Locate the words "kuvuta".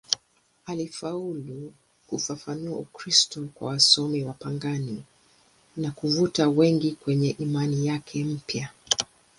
5.91-6.49